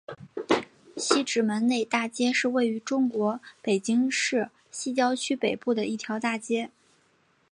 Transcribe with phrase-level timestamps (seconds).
[0.97, 6.71] 西直门内大街是位于中国北京市西城区北部的一条大街。